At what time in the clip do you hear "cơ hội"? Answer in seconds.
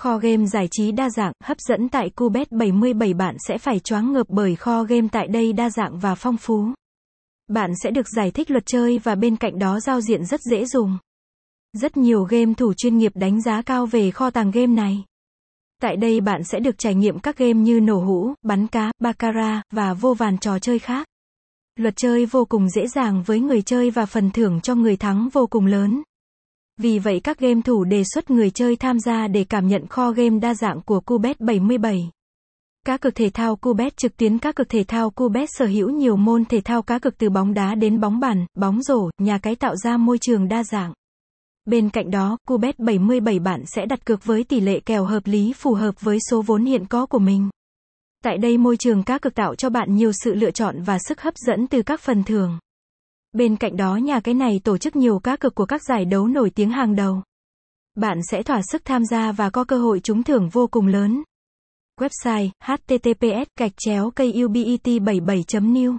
59.64-60.00